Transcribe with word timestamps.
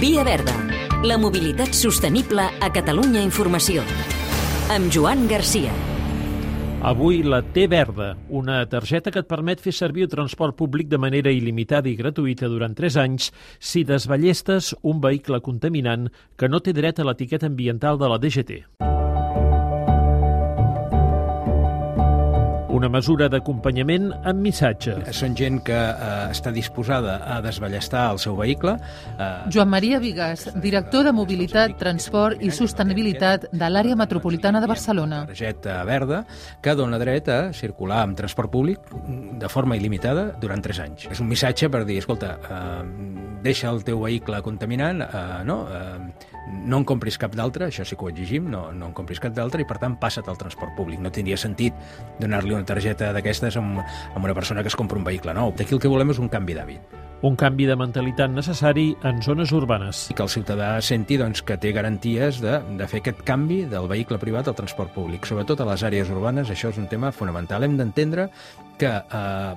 Via 0.00 0.22
Verda, 0.24 0.54
la 1.04 1.18
mobilitat 1.20 1.74
sostenible 1.76 2.40
a 2.40 2.68
Catalunya 2.72 3.20
Informació. 3.20 3.82
Amb 4.72 4.88
Joan 4.88 5.26
Garcia. 5.28 5.74
Avui 6.88 7.18
la 7.20 7.42
T 7.44 7.66
Verda, 7.68 8.14
una 8.30 8.62
targeta 8.64 9.12
que 9.12 9.20
et 9.20 9.28
permet 9.28 9.60
fer 9.60 9.74
servir 9.76 10.06
el 10.06 10.12
transport 10.14 10.56
públic 10.56 10.88
de 10.88 10.96
manera 10.96 11.28
il·limitada 11.28 11.92
i 11.92 11.98
gratuïta 12.00 12.48
durant 12.48 12.72
3 12.72 12.96
anys 13.04 13.28
si 13.60 13.84
desballestes 13.84 14.72
un 14.80 15.04
vehicle 15.04 15.42
contaminant 15.44 16.08
que 16.40 16.48
no 16.48 16.64
té 16.64 16.72
dret 16.72 16.96
a 16.96 17.04
l'etiqueta 17.04 17.52
ambiental 17.52 18.00
de 18.00 18.08
la 18.08 18.16
DGT. 18.16 18.62
Una 22.70 22.86
mesura 22.86 23.26
d'acompanyament 23.26 24.12
amb 24.30 24.44
missatge. 24.44 24.92
Són 25.16 25.34
gent 25.34 25.58
que 25.66 25.74
eh, 25.74 26.10
està 26.30 26.52
disposada 26.54 27.16
a 27.26 27.40
desballestar 27.42 28.04
el 28.12 28.20
seu 28.22 28.36
vehicle. 28.38 28.76
Eh, 29.16 29.28
Joan 29.50 29.72
Maria 29.72 29.98
Vigas, 29.98 30.46
director 30.62 31.08
de 31.08 31.12
Mobilitat, 31.16 31.74
Transport 31.80 32.44
i 32.46 32.52
Sostenibilitat 32.54 33.48
de 33.50 33.70
l'àrea 33.72 33.98
metropolitana 33.98 34.62
de 34.62 34.70
Barcelona. 34.70 35.24
Targeta 35.32 35.80
verda 35.88 36.22
que 36.62 36.76
dona 36.78 37.00
dret 37.02 37.28
a 37.28 37.40
circular 37.56 38.04
amb 38.04 38.18
transport 38.18 38.52
públic 38.54 38.94
de 39.42 39.50
forma 39.50 39.74
il·limitada 39.74 40.30
durant 40.40 40.62
3 40.62 40.82
anys. 40.86 41.08
És 41.10 41.20
un 41.24 41.30
missatge 41.30 41.68
per 41.74 41.82
dir, 41.88 41.98
escolta, 42.04 42.36
eh, 42.38 43.38
deixa 43.42 43.70
el 43.74 43.82
teu 43.82 44.06
vehicle 44.06 44.42
contaminant, 44.46 45.02
eh, 45.02 45.24
no? 45.44 45.64
Eh, 45.74 46.30
no 46.64 46.80
en 46.80 46.86
compris 46.88 47.18
cap 47.20 47.34
d'altre, 47.36 47.68
això 47.70 47.84
sí 47.86 47.96
que 47.96 48.06
ho 48.06 48.12
exigim, 48.12 48.48
no, 48.52 48.68
no 48.72 48.90
en 48.90 48.96
compris 48.96 49.20
cap 49.22 49.34
d'altre 49.36 49.64
i 49.64 49.68
per 49.68 49.78
tant 49.82 49.98
passa't 50.00 50.28
al 50.28 50.40
transport 50.40 50.76
públic. 50.76 51.00
No 51.00 51.12
tindria 51.14 51.38
sentit 51.40 51.76
donar-li 52.20 52.56
una 52.56 52.68
targeta 52.68 53.12
d'aquestes 53.16 53.56
amb 53.60 53.82
una 54.16 54.34
persona 54.36 54.62
que 54.62 54.72
es 54.72 54.78
compra 54.78 54.98
un 55.00 55.06
vehicle 55.06 55.34
nou. 55.36 55.54
Aquí 55.58 55.74
el 55.76 55.82
que 55.82 55.92
volem 55.92 56.12
és 56.14 56.22
un 56.22 56.32
canvi 56.32 56.56
d'hàbit 56.58 56.98
un 57.22 57.34
canvi 57.36 57.66
de 57.68 57.76
mentalitat 57.76 58.32
necessari 58.32 58.94
en 59.04 59.20
zones 59.22 59.52
urbanes. 59.52 60.06
I 60.08 60.16
que 60.16 60.24
el 60.24 60.30
ciutadà 60.32 60.70
senti 60.80 61.18
doncs, 61.20 61.42
que 61.44 61.58
té 61.60 61.72
garanties 61.76 62.40
de, 62.40 62.54
de 62.78 62.88
fer 62.88 63.02
aquest 63.02 63.20
canvi 63.28 63.66
del 63.68 63.90
vehicle 63.90 64.16
privat 64.22 64.48
al 64.48 64.56
transport 64.56 64.94
públic. 64.94 65.28
Sobretot 65.28 65.60
a 65.60 65.68
les 65.68 65.84
àrees 65.84 66.08
urbanes, 66.12 66.48
això 66.48 66.72
és 66.72 66.80
un 66.80 66.88
tema 66.88 67.12
fonamental. 67.12 67.66
Hem 67.66 67.76
d'entendre 67.76 68.30
que 68.80 68.88
eh, 68.88 69.54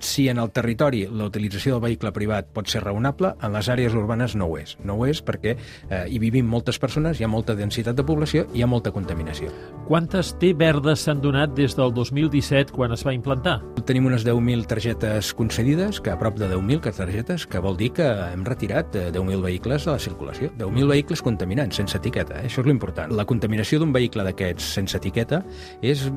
si 0.00 0.28
en 0.28 0.40
el 0.42 0.50
territori 0.50 1.04
la 1.06 1.28
utilització 1.30 1.76
del 1.76 1.84
vehicle 1.84 2.12
privat 2.12 2.50
pot 2.54 2.66
ser 2.70 2.82
raonable, 2.82 3.32
en 3.42 3.54
les 3.54 3.70
àrees 3.70 3.94
urbanes 3.94 4.34
no 4.36 4.50
ho 4.50 4.58
és. 4.58 4.74
No 4.84 4.98
ho 4.98 5.06
és 5.06 5.22
perquè 5.22 5.54
eh, 5.54 6.04
hi 6.10 6.18
vivim 6.22 6.48
moltes 6.50 6.80
persones, 6.82 7.20
hi 7.20 7.26
ha 7.26 7.30
molta 7.30 7.54
densitat 7.54 7.96
de 7.96 8.04
població 8.06 8.46
i 8.52 8.60
hi 8.60 8.66
ha 8.66 8.70
molta 8.70 8.92
contaminació. 8.92 9.52
Quantes 9.86 10.34
T 10.40 10.52
verdes 10.58 11.06
s'han 11.06 11.22
donat 11.22 11.54
des 11.54 11.76
del 11.78 11.94
2017 11.94 12.74
quan 12.74 12.92
es 12.96 13.06
va 13.06 13.14
implantar? 13.14 13.60
Tenim 13.86 14.10
unes 14.10 14.26
10.000 14.26 14.66
targetes 14.66 15.32
concedides, 15.38 16.00
que 16.02 16.10
a 16.10 16.18
prop 16.18 16.38
de 16.40 16.50
10.000 16.50 16.82
targetes, 16.96 17.46
que 17.46 17.62
vol 17.62 17.78
dir 17.78 17.92
que 17.94 18.06
hem 18.32 18.42
retirat 18.44 18.96
10.000 18.96 19.38
eh, 19.38 19.42
vehicles 19.46 19.86
de 19.86 19.94
la 19.94 20.02
circulació. 20.02 20.50
10.000 20.58 20.90
vehicles 20.90 21.22
contaminants, 21.22 21.78
sense 21.78 21.98
etiqueta. 22.00 22.40
Eh? 22.40 22.50
Això 22.50 22.64
és 22.64 22.70
l'important. 22.72 23.14
La 23.14 23.28
contaminació 23.28 23.78
d'un 23.78 23.94
vehicle 23.94 24.26
d'aquests 24.26 24.74
sense 24.80 24.98
etiqueta 24.98 25.44
és 25.82 26.08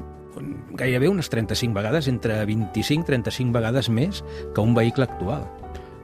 gairebé 0.77 1.09
unes 1.09 1.29
35 1.29 1.75
vegades, 1.75 2.07
entre 2.11 2.41
25 2.45 3.03
i 3.03 3.09
35 3.13 3.55
vegades 3.55 3.89
més 3.89 4.23
que 4.55 4.61
un 4.61 4.75
vehicle 4.77 5.07
actual. 5.09 5.47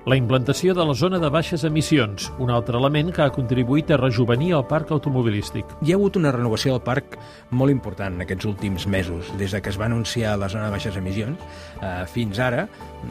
La 0.06 0.16
implantació 0.20 0.76
de 0.78 0.84
la 0.86 0.94
zona 0.94 1.18
de 1.18 1.32
baixes 1.34 1.64
emissions, 1.66 2.28
un 2.38 2.52
altre 2.54 2.78
element 2.78 3.08
que 3.10 3.24
ha 3.24 3.32
contribuït 3.34 3.90
a 3.90 3.98
rejuvenir 3.98 4.52
el 4.54 4.68
parc 4.70 4.92
automobilístic. 4.94 5.72
Hi 5.82 5.96
ha 5.96 5.98
hagut 5.98 6.20
una 6.20 6.30
renovació 6.36 6.76
del 6.76 6.84
parc 6.86 7.16
molt 7.50 7.74
important 7.74 8.14
en 8.14 8.22
aquests 8.22 8.46
últims 8.46 8.86
mesos. 8.86 9.34
Des 9.42 9.58
de 9.58 9.64
que 9.66 9.74
es 9.74 9.82
va 9.82 9.88
anunciar 9.90 10.36
la 10.38 10.52
zona 10.54 10.68
de 10.68 10.76
baixes 10.78 11.02
emissions 11.02 11.42
eh, 11.82 12.06
fins 12.06 12.38
ara, 12.38 12.68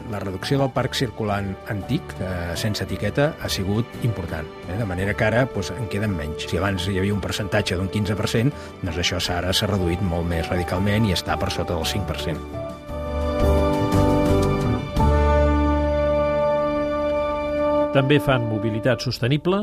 la 0.07 0.23
reducció 0.23 0.61
del 0.63 0.71
parc 0.71 0.95
circulant 0.95 1.51
antic, 1.67 2.15
eh, 2.15 2.55
sense 2.55 2.87
etiqueta, 2.87 3.33
ha 3.43 3.51
sigut 3.51 3.99
important. 4.07 4.47
Eh? 4.69 4.79
De 4.79 4.87
manera 4.87 5.19
que 5.19 5.27
ara 5.27 5.43
doncs, 5.51 5.75
en 5.75 5.91
queden 5.91 6.15
menys. 6.15 6.47
Si 6.47 6.63
abans 6.63 6.87
hi 6.87 6.95
havia 7.01 7.17
un 7.17 7.19
percentatge 7.19 7.75
d'un 7.75 7.91
15%, 7.91 8.55
doncs 8.85 9.03
això 9.03 9.19
ara 9.35 9.51
s'ha 9.51 9.67
reduït 9.67 9.99
molt 9.99 10.31
més 10.31 10.47
radicalment 10.47 11.11
i 11.11 11.19
està 11.19 11.35
per 11.35 11.51
sota 11.51 11.75
del 11.75 11.83
5%. 11.83 12.64
També 17.95 18.17
fan 18.19 18.43
mobilitat 18.49 18.99
sostenible. 18.99 19.61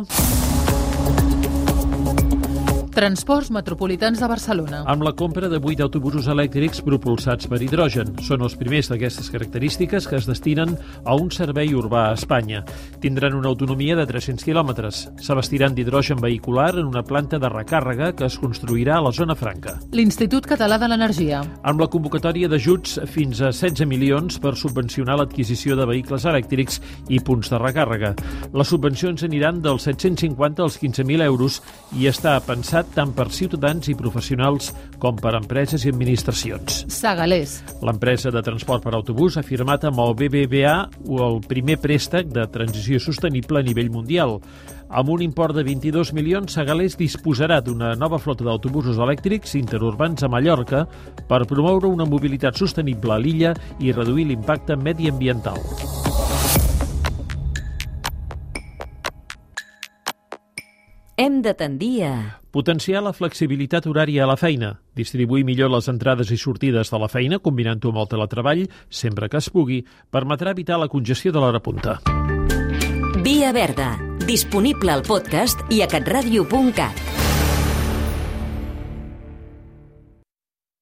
Transports 2.92 3.48
Metropolitans 3.50 4.20
de 4.20 4.26
Barcelona. 4.28 4.82
Amb 4.84 5.00
la 5.06 5.14
compra 5.16 5.48
de 5.48 5.56
8 5.56 5.80
autobusos 5.80 6.26
elèctrics 6.28 6.82
propulsats 6.84 7.48
per 7.48 7.62
hidrogen. 7.64 8.10
Són 8.20 8.42
els 8.44 8.52
primers 8.60 8.90
d'aquestes 8.90 9.30
característiques 9.32 10.04
que 10.10 10.18
es 10.18 10.26
destinen 10.28 10.74
a 11.08 11.14
un 11.16 11.30
servei 11.32 11.72
urbà 11.72 12.02
a 12.10 12.18
Espanya. 12.18 12.60
Tindran 13.00 13.38
una 13.38 13.48
autonomia 13.48 13.96
de 13.96 14.04
300 14.10 14.44
quilòmetres. 14.44 15.06
S'abastiran 15.24 15.72
d'hidrogen 15.72 16.20
vehicular 16.20 16.74
en 16.74 16.90
una 16.90 17.00
planta 17.02 17.40
de 17.40 17.48
recàrrega 17.48 18.10
que 18.12 18.26
es 18.28 18.36
construirà 18.36 18.98
a 18.98 19.06
la 19.06 19.14
zona 19.16 19.38
franca. 19.40 19.78
L'Institut 19.96 20.44
Català 20.44 20.76
de 20.76 20.92
l'Energia. 20.92 21.40
Amb 21.64 21.80
la 21.80 21.88
convocatòria 21.88 22.52
d'ajuts 22.52 22.98
fins 23.08 23.40
a 23.40 23.54
16 23.56 23.88
milions 23.88 24.36
per 24.36 24.52
subvencionar 24.52 25.16
l'adquisició 25.16 25.80
de 25.80 25.88
vehicles 25.88 26.28
elèctrics 26.28 26.82
i 27.08 27.24
punts 27.24 27.48
de 27.48 27.56
recàrrega. 27.56 28.12
Les 28.52 28.68
subvencions 28.68 29.24
aniran 29.24 29.64
dels 29.64 29.88
750 29.88 30.68
als 30.68 30.76
15.000 30.76 31.24
euros 31.24 31.62
i 31.96 32.12
està 32.12 32.36
pensat 32.44 32.81
adaptat 32.82 32.94
tant 32.96 33.12
per 33.14 33.30
ciutadans 33.32 33.88
i 33.88 33.94
professionals 33.94 34.72
com 35.00 35.16
per 35.16 35.34
empreses 35.38 35.84
i 35.84 35.90
administracions. 35.92 36.84
Sagalés. 36.92 37.62
L'empresa 37.82 38.30
de 38.30 38.42
transport 38.42 38.82
per 38.82 38.94
autobús 38.94 39.36
ha 39.36 39.42
firmat 39.42 39.84
amb 39.84 40.00
el 40.02 40.14
BBVA 40.14 40.76
el 41.22 41.40
primer 41.46 41.78
préstec 41.80 42.28
de 42.32 42.46
transició 42.50 43.00
sostenible 43.00 43.60
a 43.60 43.62
nivell 43.62 43.90
mundial. 43.90 44.40
Amb 44.92 45.08
un 45.08 45.22
import 45.22 45.56
de 45.56 45.64
22 45.64 46.12
milions, 46.12 46.52
Sagalés 46.52 46.98
disposarà 46.98 47.62
d'una 47.62 47.94
nova 47.96 48.18
flota 48.20 48.44
d'autobusos 48.44 49.00
elèctrics 49.00 49.56
interurbans 49.56 50.22
a 50.22 50.28
Mallorca 50.28 50.84
per 51.28 51.46
promoure 51.48 51.88
una 51.88 52.04
mobilitat 52.04 52.60
sostenible 52.60 53.14
a 53.14 53.18
l'illa 53.18 53.56
i 53.80 53.92
reduir 53.92 54.28
l'impacte 54.28 54.76
mediambiental. 54.76 55.91
Hem 61.16 61.42
de 61.42 61.52
tendir 61.52 62.04
a 62.04 62.14
Potenciar 62.52 63.02
la 63.04 63.14
flexibilitat 63.16 63.86
horària 63.88 64.24
a 64.24 64.28
la 64.28 64.36
feina, 64.36 64.74
distribuir 64.96 65.44
millor 65.48 65.70
les 65.72 65.88
entrades 65.88 66.28
i 66.32 66.36
sortides 66.36 66.92
de 66.92 67.00
la 67.00 67.08
feina, 67.08 67.38
combinant-ho 67.40 67.92
amb 67.92 68.02
el 68.02 68.10
teletreball, 68.10 68.66
sempre 68.88 69.30
que 69.32 69.40
es 69.40 69.48
pugui, 69.48 69.80
permetrà 70.12 70.52
evitar 70.52 70.76
la 70.80 70.90
congestió 70.92 71.32
de 71.32 71.40
l'hora 71.40 71.62
punta. 71.64 71.96
Via 73.24 73.52
Verda, 73.56 73.94
disponible 74.28 74.92
al 74.92 75.04
podcast 75.08 75.64
i 75.72 75.80
a 75.80 75.88
catradio.cat. 75.88 77.21